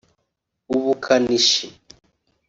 [0.75, 1.65] ubukanishi